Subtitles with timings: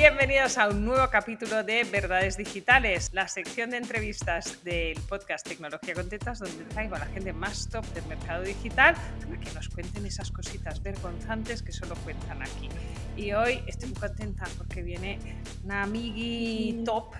[0.00, 5.92] Bienvenidos a un nuevo capítulo de Verdades Digitales, la sección de entrevistas del podcast Tecnología
[5.92, 9.68] con Tetas, donde traigo a la gente más top del mercado digital para que nos
[9.68, 12.70] cuenten esas cositas vergonzantes que solo cuentan aquí.
[13.14, 15.18] Y hoy estoy muy contenta porque viene
[15.64, 17.14] una amigui top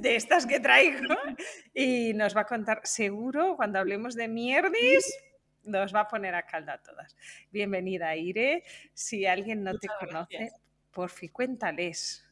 [0.00, 1.14] de estas que traigo
[1.72, 5.04] y nos va a contar seguro cuando hablemos de mierdis
[5.62, 7.16] nos va a poner a calda a todas.
[7.52, 8.64] Bienvenida, Ire.
[8.92, 10.50] Si alguien no te conoce,
[10.90, 12.23] por fin, cuéntales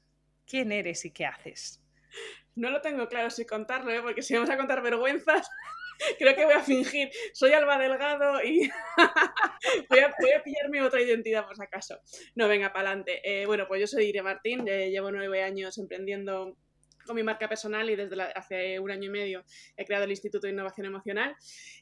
[0.47, 1.83] quién eres y qué haces.
[2.55, 4.03] No lo tengo claro si contarlo, ¿eh?
[4.03, 5.49] porque si vamos a contar vergüenzas,
[6.19, 7.11] creo que voy a fingir.
[7.33, 8.71] Soy Alba Delgado y
[9.89, 11.99] voy, a, pillarme otra identidad por si acaso.
[12.35, 13.21] No, venga, para adelante.
[13.25, 16.57] Eh, bueno, pues yo soy Ire Martín, llevo nueve años emprendiendo
[17.07, 19.45] con mi marca personal y desde hace un año y medio
[19.77, 21.35] he creado el Instituto de Innovación Emocional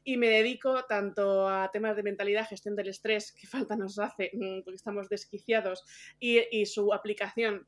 [0.02, 4.30] y me dedico tanto a temas de mentalidad, gestión del estrés, que falta nos hace
[4.32, 5.84] mm, porque estamos desquiciados,
[6.18, 7.66] y su aplicación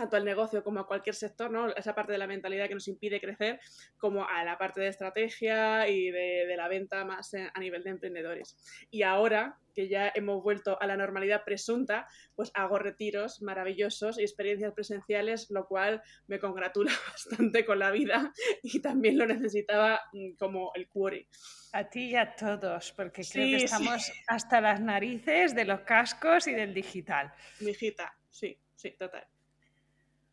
[0.00, 1.68] tanto al negocio como a cualquier sector, ¿no?
[1.74, 3.60] Esa parte de la mentalidad que nos impide crecer,
[3.98, 7.90] como a la parte de estrategia y de, de, la venta más a nivel de
[7.90, 8.56] emprendedores.
[8.90, 14.22] Y ahora que ya hemos vuelto a la normalidad presunta, pues hago retiros maravillosos y
[14.22, 20.32] experiencias presenciales, lo cual me congratula bastante con la vida y también lo necesitaba mm,
[20.38, 21.28] como el cuore.
[21.72, 26.48] A ti y a todos, porque creo que estamos hasta las narices de los cascos
[26.48, 27.32] y del digital.
[27.60, 29.26] Mijita, sí, sí, total.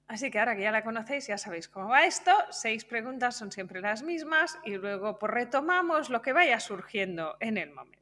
[0.07, 2.31] Así que ahora que ya la conocéis, ya sabéis cómo va esto.
[2.49, 7.57] Seis preguntas son siempre las mismas y luego pues, retomamos lo que vaya surgiendo en
[7.57, 7.97] el momento.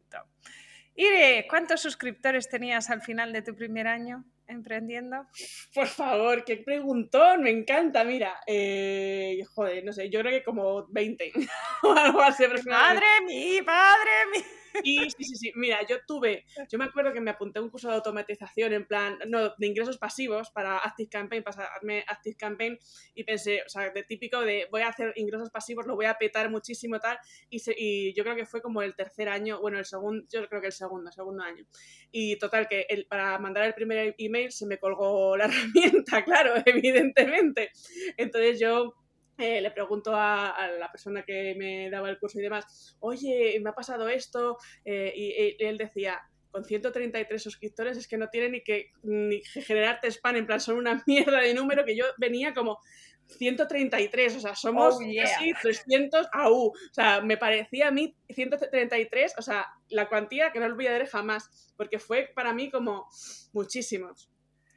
[0.95, 5.27] Ire, ¿cuántos suscriptores tenías al final de tu primer año emprendiendo?
[5.73, 8.03] Por favor, qué preguntón, me encanta.
[8.03, 11.33] Mira, eh, joder, no sé, yo creo que como 20
[11.83, 12.43] o algo así.
[12.65, 14.45] Madre mía, madre mía.
[14.83, 15.51] Sí, sí, sí, sí.
[15.55, 18.85] Mira, yo tuve, yo me acuerdo que me apunté a un curso de automatización en
[18.85, 22.77] plan, no, de ingresos pasivos para Active Campaign, pasarme Active Campaign
[23.13, 26.15] y pensé, o sea, de típico de voy a hacer ingresos pasivos, lo voy a
[26.17, 27.17] petar muchísimo tal
[27.49, 30.61] y, y yo creo que fue como el tercer año, bueno, el segundo, yo creo
[30.61, 31.65] que el segundo, segundo año.
[32.11, 35.45] Y total, que el, para mandar el primer email se me colgó la
[36.05, 37.71] herramienta, claro, evidentemente.
[38.17, 38.93] Entonces yo
[39.37, 43.69] eh, le pregunto a, la persona que me daba el curso y demás, oye, me
[43.69, 48.63] ha pasado esto, eh, y, él decía, con 133 suscriptores es que no tiene ni
[48.63, 52.79] que ni generarte spam, en plan, son una mierda de número que yo venía como
[53.27, 59.33] 133, o sea, somos oh, casi 300 AU, o sea, me parecía a mí 133,
[59.37, 63.07] o sea, la cuantía que no olvidaré jamás, porque fue para mí como
[63.51, 64.29] muchísimos.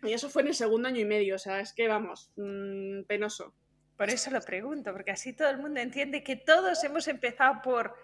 [0.02, 3.02] Y eso fue en el segundo año y medio, o sea, es que vamos, mmm,
[3.06, 3.54] penoso.
[3.98, 7.96] Por eso lo pregunto, porque así todo el mundo entiende que todos hemos empezado por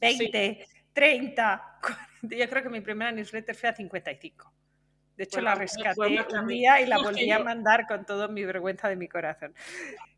[0.00, 2.36] 20, 30, 40.
[2.36, 4.50] Yo creo que mi primera newsletter fue a 55.
[5.14, 6.00] De hecho, la rescaté
[6.32, 9.54] un día y la volví a mandar con toda mi vergüenza de mi corazón.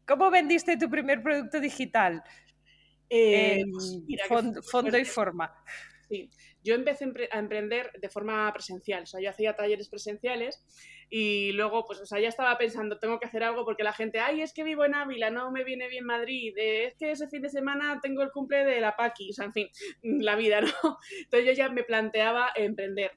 [0.07, 2.23] ¿Cómo vendiste tu primer producto digital?
[3.11, 3.65] Eh,
[4.29, 5.53] fondo, fondo y forma.
[6.09, 6.31] Sí,
[6.63, 10.63] yo empecé a emprender de forma presencial, o sea, yo hacía talleres presenciales
[11.09, 14.19] y luego, pues, o sea, ya estaba pensando, tengo que hacer algo porque la gente,
[14.19, 17.43] ay, es que vivo en Ávila, no me viene bien Madrid, es que ese fin
[17.43, 19.69] de semana tengo el cumple de la Paqui, o sea, en fin,
[20.03, 20.99] la vida, ¿no?
[21.23, 23.13] Entonces yo ya me planteaba emprender.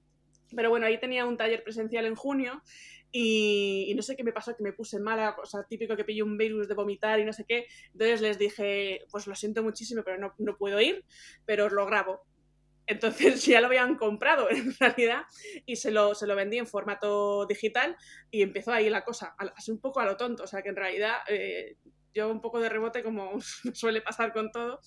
[0.56, 2.64] Pero bueno, ahí tenía un taller presencial en junio
[3.12, 6.24] y, no sé qué me pasó, que me puse mala, o sea, típico que pillé
[6.24, 7.66] un virus de vomitar y no sé qué.
[7.94, 11.04] Entonces les dije, pues lo siento muchísimo, pero no, no puedo ir,
[11.46, 12.22] pero os lo grabo.
[12.88, 15.24] Entonces ya lo habían comprado en realidad
[15.66, 17.96] y se lo, se lo vendí en formato digital
[18.32, 20.76] y empezó ahí la cosa, así un poco a lo tonto, o sea que en
[20.76, 21.78] realidad eh,
[22.14, 23.38] yo un poco de rebote como
[23.74, 24.80] suele pasar con todo,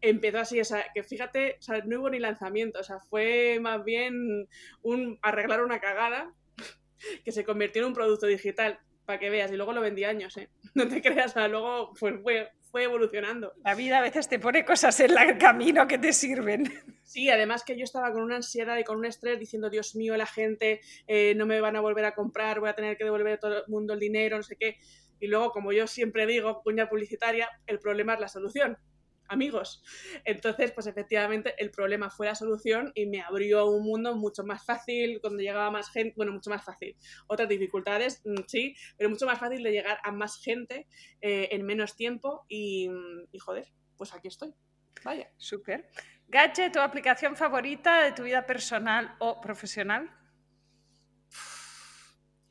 [0.00, 3.58] empezó así, o sea, que fíjate, o sea, no hubo ni lanzamiento, o sea, fue
[3.60, 4.48] más bien
[4.82, 6.32] un arreglar una cagada
[7.24, 10.36] que se convirtió en un producto digital, para que veas, y luego lo vendí años,
[10.36, 10.50] ¿eh?
[10.74, 12.14] No te creas, o sea, luego pues
[12.70, 13.52] fue evolucionando.
[13.64, 16.64] La vida a veces te pone cosas en el camino que te sirven.
[17.02, 20.16] Sí, además que yo estaba con una ansiedad y con un estrés diciendo, Dios mío,
[20.16, 23.32] la gente eh, no me van a volver a comprar, voy a tener que devolver
[23.32, 24.78] a todo el mundo el dinero, no sé qué.
[25.18, 28.78] Y luego, como yo siempre digo, cuña publicitaria, el problema es la solución
[29.30, 29.82] amigos.
[30.24, 34.64] Entonces, pues efectivamente el problema fue la solución y me abrió un mundo mucho más
[34.64, 36.96] fácil cuando llegaba más gente, bueno, mucho más fácil.
[37.28, 40.86] Otras dificultades, mm, sí, pero mucho más fácil de llegar a más gente
[41.20, 42.90] eh, en menos tiempo y,
[43.32, 44.52] y, joder, pues aquí estoy.
[45.04, 45.30] Vaya.
[45.36, 45.88] Súper.
[46.26, 50.10] Gache, ¿tu aplicación favorita de tu vida personal o profesional?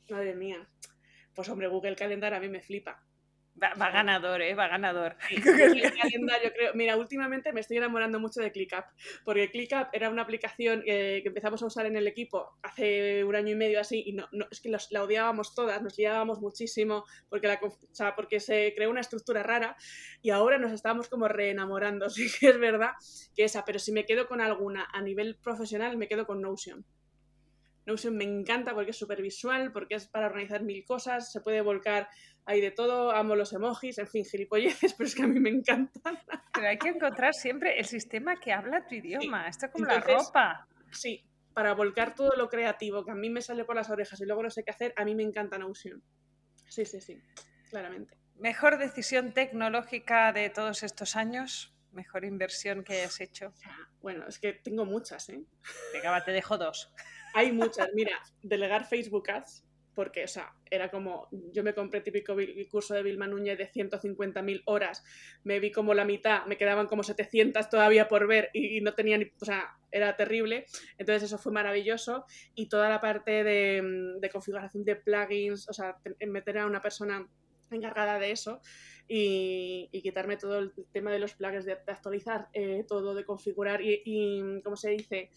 [0.08, 0.68] Madre mía.
[1.34, 3.06] Pues hombre, Google Calendar a mí me flipa
[3.62, 4.54] Va, ganador, ¿eh?
[4.54, 5.16] Va ganador.
[6.54, 6.72] creo.
[6.74, 8.84] Mira, últimamente me estoy enamorando mucho de ClickUp,
[9.24, 13.52] porque ClickUp era una aplicación que, empezamos a usar en el equipo hace un año
[13.52, 17.48] y medio así, y no, no es que la odiábamos todas, nos liábamos muchísimo, porque,
[17.48, 17.60] la,
[18.16, 19.76] porque se creó una estructura rara,
[20.22, 22.92] y ahora nos estamos como reenamorando, sí que es verdad
[23.36, 26.84] que esa, pero si me quedo con alguna a nivel profesional, me quedo con Notion.
[27.90, 31.60] Notion me encanta porque es súper visual, porque es para organizar mil cosas, se puede
[31.60, 32.08] volcar
[32.50, 35.50] hay de todo, amo los emojis, en fin, gilipolleces, pero es que a mí me
[35.50, 36.18] encantan.
[36.52, 40.00] Pero hay que encontrar siempre el sistema que habla tu idioma, esto es como la
[40.00, 40.66] ropa.
[40.90, 44.26] Sí, para volcar todo lo creativo que a mí me sale por las orejas y
[44.26, 46.02] luego no sé qué hacer, a mí me encanta Notion.
[46.66, 47.20] Sí, sí, sí,
[47.68, 48.16] claramente.
[48.36, 51.74] ¿Mejor decisión tecnológica de todos estos años?
[51.92, 53.52] ¿Mejor inversión que hayas hecho?
[54.00, 55.42] Bueno, es que tengo muchas, ¿eh?
[55.92, 56.92] Venga, te dejo dos.
[57.34, 57.88] Hay muchas.
[57.94, 62.36] Mira, delegar Facebook Ads porque, o sea, era como, yo me compré típico
[62.70, 65.04] curso de Vilma Núñez de 150.000 horas,
[65.44, 69.18] me vi como la mitad, me quedaban como 700 todavía por ver y, no tenía
[69.18, 70.66] ni, o sea, era terrible,
[70.96, 72.24] entonces eso fue maravilloso
[72.54, 77.28] y toda la parte de, configuración de plugins, o sea, meter a una persona
[77.70, 78.62] encargada de eso
[79.08, 84.02] y, quitarme todo el tema de los plugins, de, actualizar eh, todo, de configurar y,
[84.04, 85.30] y, ¿cómo se dice?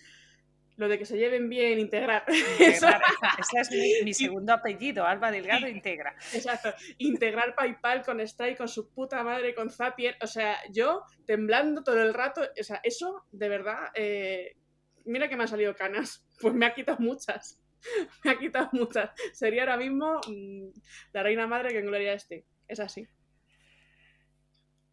[0.77, 2.23] Lo de que se lleven bien, integrar.
[2.59, 6.15] ese es mi, segundo apellido, Alba Delgado Integra.
[6.33, 11.83] Exacto, integrar PayPal con Stripe, con su puta madre, con Zapier, o sea, yo temblando
[11.83, 14.57] todo el rato, o sea, eso de verdad, eh,
[15.05, 17.61] mira que me han salido canas, pues me ha quitado muchas,
[18.23, 19.11] me ha quitado muchas.
[19.33, 20.69] Sería ahora mismo mm,
[21.13, 23.07] la reina madre que en Gloria esté, es así.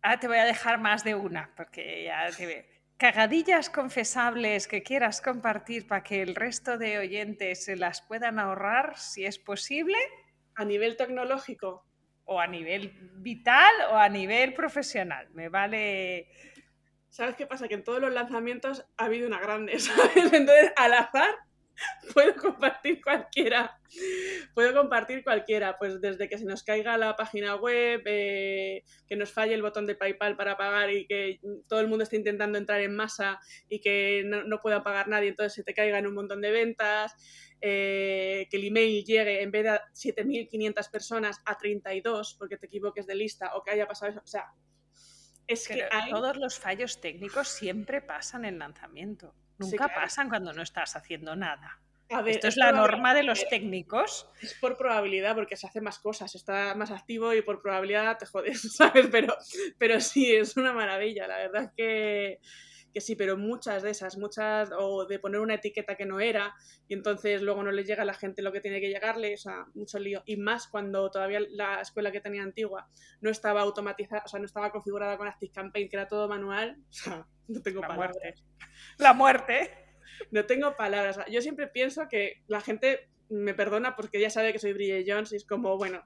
[0.02, 4.82] Ahora te voy a dejar más de una, porque ya te veo cagadillas confesables que
[4.82, 9.96] quieras compartir para que el resto de oyentes se las puedan ahorrar, si es posible.
[10.54, 11.86] A nivel tecnológico.
[12.26, 15.30] O a nivel vital o a nivel profesional.
[15.32, 16.28] Me vale.
[17.08, 17.68] ¿Sabes qué pasa?
[17.68, 20.30] Que en todos los lanzamientos ha habido una grande, ¿sabes?
[20.34, 21.34] Entonces, al azar,
[22.14, 23.78] puedo compartir cualquiera.
[24.54, 29.32] Puedo compartir cualquiera, pues desde que se nos caiga la página web, eh, que nos
[29.32, 32.80] falle el botón de PayPal para pagar y que todo el mundo esté intentando entrar
[32.80, 36.50] en masa y que no, pueda pagar nadie, entonces se te caigan un montón de
[36.50, 37.14] ventas,
[37.60, 42.66] eh, que el email llegue en vez de a 7.500 personas a 32 porque te
[42.66, 44.20] equivoques de lista o que haya pasado eso.
[44.24, 44.52] O sea,
[45.52, 49.34] es que todos los fallos técnicos siempre pasan en lanzamiento.
[49.58, 51.80] Nunca pasan cuando no estás haciendo nada.
[52.26, 54.28] Esto es, la norma de los técnicos.
[54.42, 58.26] Es por probabilidad, porque se hace más cosas, está más activo y por probabilidad te
[58.26, 59.06] jodes, ¿sabes?
[59.12, 59.36] Pero,
[59.78, 61.28] pero sí, es una maravilla.
[61.28, 62.40] La verdad que,
[62.92, 66.54] que sí, pero muchas de esas, muchas, o de poner una etiqueta que no era,
[66.88, 69.38] y entonces luego no le llega a la gente lo que tiene que llegarle, o
[69.38, 70.22] sea, mucho lío.
[70.26, 72.88] Y más cuando todavía la escuela que tenía antigua
[73.20, 76.92] no estaba automatizada, o sea, no estaba configurada con ActiveCampaign, que era todo manual, o
[76.92, 78.16] sea, no tengo la palabras.
[78.20, 78.42] Muerte.
[78.98, 79.70] La muerte.
[80.30, 81.18] No tengo palabras.
[81.30, 85.32] Yo siempre pienso que la gente me perdona porque ya sabe que soy Bridget Jones
[85.32, 86.04] y es como, bueno,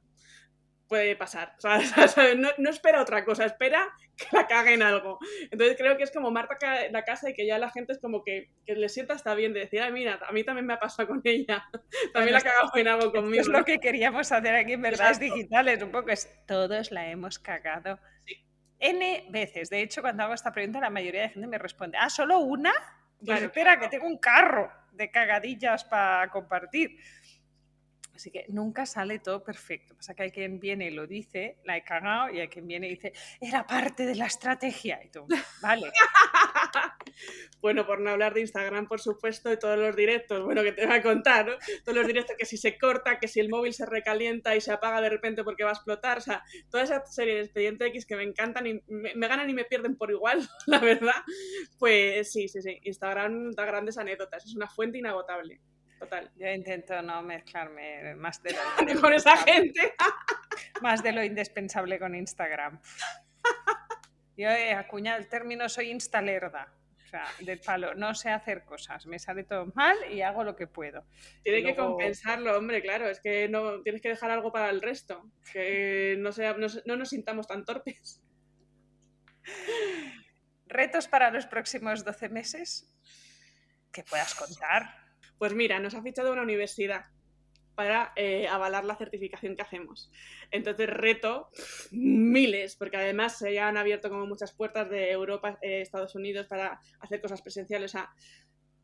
[0.88, 1.56] puede pasar.
[2.36, 5.18] No, no, espera otra cosa, espera que la cague en algo.
[5.50, 6.56] Entonces creo que es como Marta
[6.90, 9.52] la casa y que ya la gente es como que, que le sienta hasta bien
[9.52, 11.64] de decir, ay, mira, a mí también me ha pasado con ella.
[12.12, 13.40] También la ha cagado en algo conmigo.
[13.40, 17.38] Es lo que queríamos hacer aquí en Verdades Digitales, un poco es, todos la hemos
[17.38, 17.98] cagado.
[18.78, 19.70] N veces.
[19.70, 22.72] De hecho, cuando hago esta pregunta, la mayoría de gente me responde, ah, ¿solo una?
[23.24, 26.98] Pues espera, que tengo un carro de cagadillas para compartir.
[28.14, 29.94] Así que nunca sale todo perfecto.
[29.96, 32.86] Pasa que hay quien viene y lo dice, la he cagado, y hay quien viene
[32.86, 35.00] y dice, era parte de la estrategia.
[35.04, 35.26] Y tú,
[35.60, 35.90] vale.
[37.60, 40.86] bueno, por no hablar de Instagram, por supuesto, y todos los directos, bueno, que te
[40.86, 41.54] voy a contar, ¿no?
[41.84, 44.72] Todos los directos que si se corta, que si el móvil se recalienta y se
[44.72, 48.06] apaga de repente porque va a explotar, o sea, toda esa serie de Expediente X
[48.06, 51.22] que me encantan y me, me ganan y me pierden por igual, la verdad.
[51.78, 55.60] Pues sí, sí, sí, Instagram da grandes anécdotas, es una fuente inagotable.
[56.36, 58.60] Yo intento no mezclarme más de lo
[59.00, 59.94] con esa gente.
[60.82, 62.80] más de lo indispensable con Instagram.
[64.36, 66.72] Yo he acuñado el término soy instalerda.
[67.04, 70.56] O sea, del palo, no sé hacer cosas, me sale todo mal y hago lo
[70.56, 71.04] que puedo.
[71.44, 75.30] Tiene que compensarlo, hombre, claro, es que no tienes que dejar algo para el resto,
[75.52, 78.20] que no, sea, no, no nos sintamos tan torpes.
[80.66, 82.94] ¿Retos para los próximos 12 meses?
[83.94, 85.03] que puedas contar.
[85.38, 87.06] Pues mira, nos ha fichado una universidad
[87.74, 90.10] para eh, avalar la certificación que hacemos.
[90.50, 91.50] Entonces, reto
[91.90, 96.80] miles, porque además se han abierto como muchas puertas de Europa, eh, Estados Unidos para
[97.00, 97.90] hacer cosas presenciales.
[97.90, 98.10] O sea,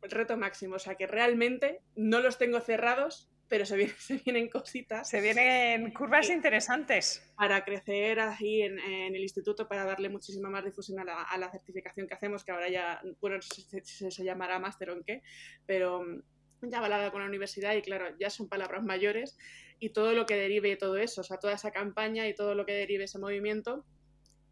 [0.01, 0.75] el reto máximo.
[0.75, 5.09] O sea, que realmente no los tengo cerrados, pero se, se vienen cositas.
[5.09, 7.33] Se vienen curvas interesantes.
[7.37, 11.51] Para crecer ahí en, el instituto, para darle muchísima más difusión a la, a la,
[11.51, 15.21] certificación que hacemos, que ahora ya, bueno, se, se, se llamará máster o en qué,
[15.65, 16.03] pero
[16.69, 19.37] ya avalada con la universidad y claro, ya son palabras mayores
[19.79, 22.53] y todo lo que derive de todo eso, o sea, toda esa campaña y todo
[22.53, 23.83] lo que derive ese movimiento,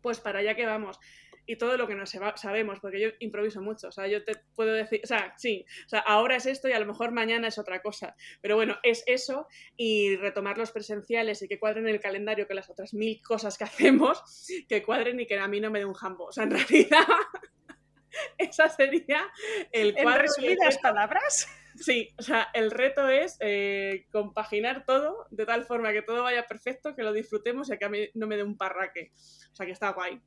[0.01, 0.99] pues para allá que vamos.
[1.45, 4.71] Y todo lo que no sabemos, porque yo improviso mucho, o sea, yo te puedo
[4.71, 7.57] decir, o sea, sí, o sea, ahora es esto y a lo mejor mañana es
[7.57, 12.45] otra cosa, pero bueno, es eso y retomar los presenciales y que cuadren el calendario
[12.45, 15.79] con las otras mil cosas que hacemos, que cuadren y que a mí no me
[15.79, 17.07] dé un jambo, o sea, en realidad
[18.37, 19.27] esa sería
[19.71, 20.11] el cuadro.
[20.11, 21.47] En resumidas palabras.
[21.81, 26.45] Sí, o sea, el reto es eh, compaginar todo de tal forma que todo vaya
[26.45, 29.11] perfecto, que lo disfrutemos y que a mí no me dé un parraque.
[29.51, 30.21] O sea, que está guay.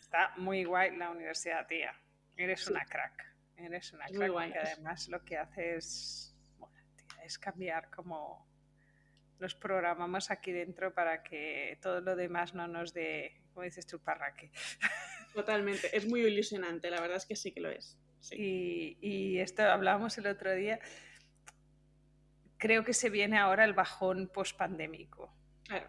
[0.00, 1.94] Está muy guay la universidad, tía.
[2.36, 3.36] Eres una crack.
[3.56, 4.30] Eres una crack.
[4.30, 6.34] Guay, además lo que haces
[7.22, 8.48] es cambiar como
[9.38, 14.00] los programamos aquí dentro para que todo lo demás no nos dé, como dices tú,
[14.00, 14.50] parraque.
[15.34, 15.96] Totalmente.
[15.96, 17.98] Es muy ilusionante, la verdad es que sí que lo es.
[18.32, 20.78] Y, esto hablábamos el otro día.
[22.58, 25.32] Creo que se viene ahora el bajón post-pandémico.
[25.64, 25.88] Claro.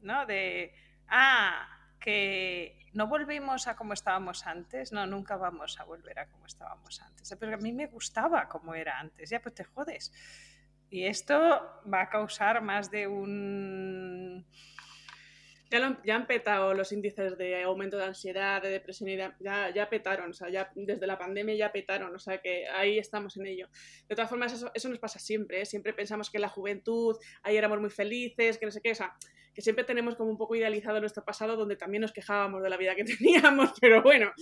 [0.00, 0.26] ¿No?
[0.26, 0.74] De,
[1.08, 4.92] ah, que no volvimos a como estábamos antes.
[4.92, 7.34] No, nunca vamos a volver a como estábamos antes.
[7.38, 9.30] Pero a mí me gustaba como era antes.
[9.30, 10.12] Ya, pues te jodes.
[10.90, 11.34] Y esto
[11.92, 14.46] va a causar más de un
[16.04, 20.30] ya, han petado los índices de aumento de ansiedad, de depresión, y ya, ya petaron,
[20.30, 23.68] o sea, ya desde la pandemia ya petaron, o sea que ahí estamos en ello.
[24.08, 25.66] De todas formas, eso, eso nos pasa siempre, ¿eh?
[25.66, 29.14] siempre pensamos que la juventud, ahí éramos muy felices, que no sé qué, o sea,
[29.54, 32.76] que siempre tenemos como un poco idealizado nuestro pasado donde también nos quejábamos de la
[32.76, 34.32] vida que teníamos, pero bueno,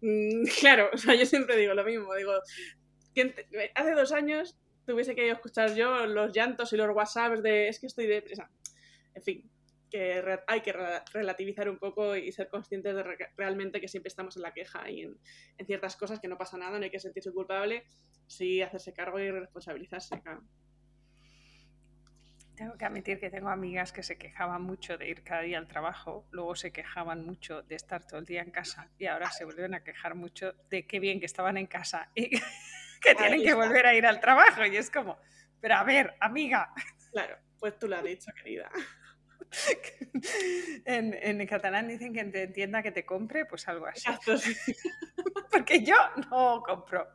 [0.00, 2.32] mm, claro, o sea, yo siempre digo lo mismo, digo,
[3.74, 4.56] hace dos años
[4.86, 8.50] tuviese que escuchar yo los llantos y los whatsapps de es que estoy depresa.
[9.14, 9.50] En fin,
[9.92, 10.72] que hay que
[11.12, 13.04] relativizar un poco y ser conscientes de
[13.36, 15.20] realmente que siempre estamos en la queja y en,
[15.66, 17.84] ciertas cosas que no pasa nada, no hay que sentirse culpable,
[18.26, 20.22] sí hacerse cargo y responsabilizarse.
[22.56, 25.68] Tengo que admitir que tengo amigas que se quejaban mucho de ir cada día al
[25.68, 29.44] trabajo, luego se quejaban mucho de estar todo el día en casa y ahora se
[29.44, 32.30] vuelven a quejar mucho de qué bien que estaban en casa y
[33.02, 34.64] que tienen que volver a ir al trabajo.
[34.64, 35.18] Y es como,
[35.60, 36.72] pero a ver, amiga.
[37.10, 38.70] Claro, pues tú lo has dicho, querida.
[40.84, 44.08] en, en, catalán dicen que te entienda que te compre, pues algo así.
[45.50, 45.96] Porque yo
[46.30, 47.06] no compro.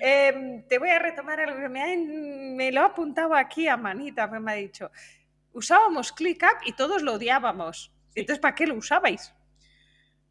[0.00, 4.26] Em, te voy a retomar algo que me, me, lo ha apuntado aquí a manita,
[4.26, 4.90] me ha dicho.
[5.52, 7.92] Usábamos ClickUp y todos lo odiábamos.
[8.14, 9.34] Entonces, ¿para qué lo usabais?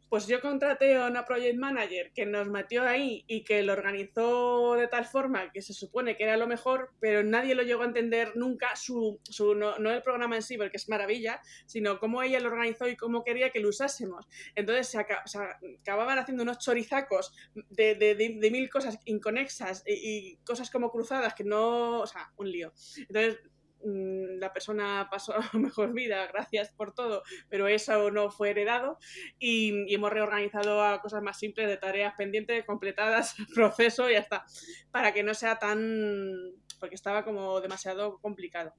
[0.08, 4.74] Pues yo contraté a una project manager que nos metió ahí y que lo organizó
[4.74, 7.86] de tal forma que se supone que era lo mejor, pero nadie lo llegó a
[7.86, 12.40] entender nunca, su, su no, el programa en sí, porque es maravilla, sino cómo ella
[12.40, 14.26] lo organizó y cómo quería que lo usásemos.
[14.54, 20.70] Entonces se, acababan haciendo unos chorizacos de, de, de, mil cosas inconexas y, y, cosas
[20.70, 22.72] como cruzadas que no, o sea, un lío.
[22.96, 23.38] Entonces
[23.84, 28.98] la persona pasó a mejor vida, gracias por todo, pero eso no fue heredado
[29.38, 34.44] y, hemos reorganizado a cosas más simples de tareas pendientes, completadas, proceso y ya está,
[34.90, 38.74] para que no sea tan, porque estaba como demasiado complicado.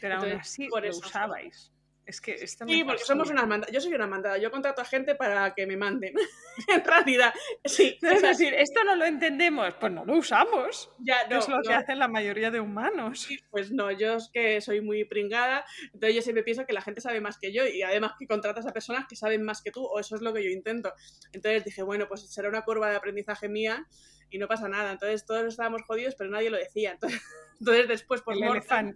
[0.00, 1.72] Pero aún así por eso, usabais.
[2.06, 3.72] Es que sí, porque somos una mandada.
[3.72, 4.38] Yo soy una mandada.
[4.38, 6.14] Yo contrato a gente para que me manden.
[6.68, 7.34] en realidad,
[7.64, 7.98] sí.
[8.02, 10.88] Es decir, esto no lo entendemos, pues no lo usamos.
[11.00, 13.28] Ya, no, es lo que hacen la mayoría de humanos.
[13.50, 15.64] pues no, yo es que soy muy pringada.
[15.92, 18.66] Entonces yo siempre pienso que la gente sabe más que yo y además que contratas
[18.68, 20.92] a personas que saben más que tú, o eso es lo que yo intento.
[21.32, 23.84] Entonces dije, bueno, pues será una curva de aprendizaje mía
[24.30, 24.92] y no pasa nada.
[24.92, 26.92] Entonces todos estábamos jodidos, pero nadie lo decía.
[26.92, 27.22] Entonces,
[27.60, 28.36] entonces después, por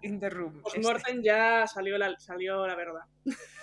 [0.03, 0.63] in the room.
[0.75, 1.23] Este.
[1.23, 3.03] ya salió la, salió la verdad.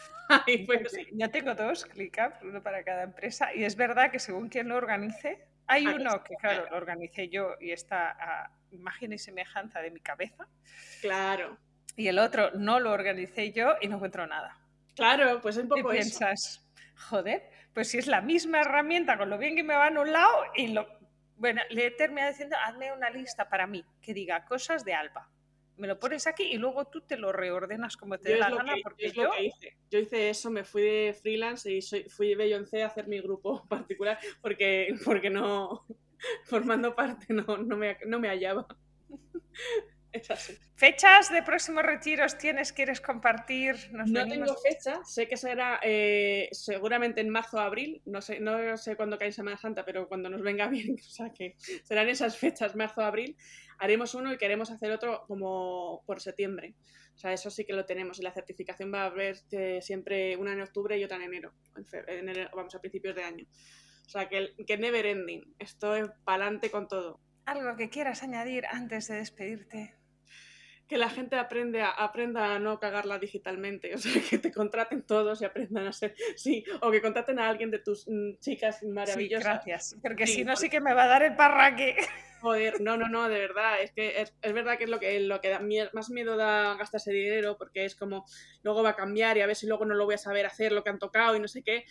[1.14, 4.76] Ya tengo dos ClickUp, uno para cada empresa, y es verdad que según quien lo
[4.76, 9.92] organice, hay uno que, claro, lo organicé yo y está a imagen y semejanza de
[9.92, 10.48] mi cabeza.
[11.02, 11.58] Claro.
[11.96, 14.58] Y el otro no lo organicé yo y no encuentro nada.
[14.96, 16.68] Claro, pues es un poco y piensas,
[17.10, 20.12] joder, pues si es la misma herramienta con lo bien que me va en un
[20.12, 20.97] lado y lo
[21.38, 25.30] bueno, le termina diciendo, hazme una lista para mí que diga cosas de Alba.
[25.78, 28.74] Me lo pones aquí y luego tú te lo reordenas como te dé la gana.
[28.82, 29.30] porque yo...
[29.40, 29.78] hice.
[29.92, 33.64] yo hice eso, me fui de freelance y soy, fui Beyoncé a hacer mi grupo
[33.70, 35.86] particular porque, porque no,
[36.46, 38.66] formando parte, no, no, me, no me hallaba.
[40.76, 42.72] ¿Fechas de próximos retiros tienes?
[42.72, 43.76] ¿Quieres compartir?
[43.92, 48.78] no tengo fecha, sé que será eh, seguramente en marzo o abril, no sé, no
[48.78, 52.38] sé cuándo cae Semana Santa, pero cuando nos venga bien, o sea que serán esas
[52.38, 53.36] fechas, marzo o abril.
[53.80, 56.76] haremos uno y queremos hacer otro como por septiembre.
[57.16, 58.20] O sea, eso sí que lo tenemos.
[58.20, 61.52] Y la certificación va a haber eh, siempre una en octubre y otra en enero.
[62.08, 63.46] En enero vamos a principios de año.
[64.06, 65.56] O sea, que, que never ending.
[65.58, 67.20] Esto es para adelante con todo.
[67.48, 69.96] ¿Algo que quieras añadir antes de despedirte?
[70.88, 75.04] que la gente aprende a, aprenda a no cagarla digitalmente, o sea, que te contraten
[75.04, 78.84] todos y aprendan a ser, sí, o que contraten a alguien de tus mm, chicas
[78.84, 79.44] maravillosas.
[79.44, 81.98] gracias, porque si no sí que me va a dar el parraque.
[82.40, 85.42] Joder, no, no, no, de verdad, es que es, verdad que es lo que, lo
[85.42, 85.60] que da,
[85.92, 88.26] más miedo da gastarse dinero, porque es como,
[88.62, 90.72] luego va a cambiar y a ver si luego no lo voy a saber hacer
[90.72, 91.86] lo que han tocado y no sé qué,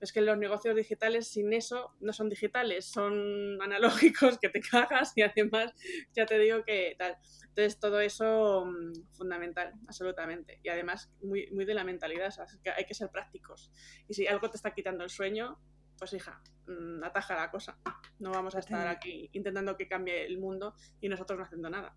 [0.00, 5.12] es que los negocios digitales sin eso no son digitales, son analógicos que te cagas
[5.16, 5.72] y además
[6.14, 7.16] ya te digo que tal.
[7.48, 10.60] Entonces todo eso mm, fundamental, absolutamente.
[10.62, 13.72] Y además muy, muy de la mentalidad, que hay que ser prácticos.
[14.08, 15.58] Y si algo te está quitando el sueño,
[15.98, 17.78] pues hija, mm, ataja la cosa.
[18.18, 21.96] No vamos a estar aquí intentando que cambie el mundo y nosotros no haciendo nada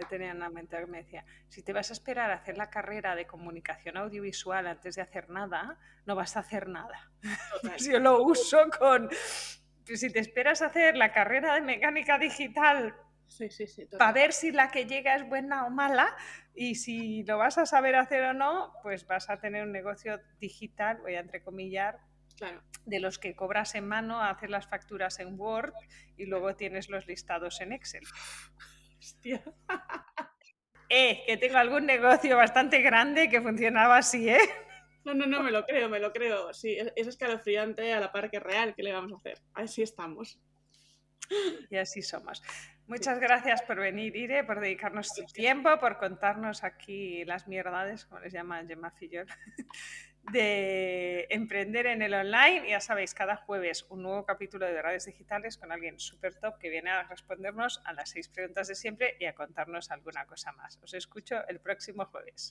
[0.00, 2.70] yo tenía una mente que me decía, si te vas a esperar a hacer la
[2.70, 7.10] carrera de comunicación audiovisual antes de hacer nada, no vas a hacer nada.
[7.78, 9.10] yo lo uso con,
[9.84, 12.94] si te esperas a hacer la carrera de mecánica digital
[13.98, 16.16] para ver si la que llega es buena o mala
[16.54, 20.20] y si lo vas a saber hacer o no, pues vas a tener un negocio
[20.40, 22.00] digital, voy a entrecomillar,
[22.36, 22.62] claro.
[22.86, 25.72] de los que cobras en mano, hacer las facturas en Word
[26.16, 28.02] y luego tienes los listados en Excel.
[29.00, 29.42] Hostia.
[30.92, 34.40] Eh, que tengo algún negocio bastante grande que funcionaba así, ¿eh?
[35.04, 36.52] No, no, no, me lo creo, me lo creo.
[36.52, 38.74] Sí, es escalofriante a la par que real.
[38.74, 39.38] ¿Qué le vamos a hacer?
[39.54, 40.38] Así estamos.
[41.70, 42.42] Y así somos.
[42.88, 48.20] Muchas gracias por venir, Ire, por dedicarnos tu tiempo, por contarnos aquí las mierdades, como
[48.20, 49.28] les llama Gemma Fillol,
[50.32, 52.68] de emprender en el online.
[52.68, 56.70] Ya sabéis, cada jueves un nuevo capítulo de Verdades Digitales con alguien súper top que
[56.70, 60.78] viene a respondernos a las seis preguntas de siempre y a contarnos alguna cosa más.
[60.82, 62.34] Os escucho el próximo jueves.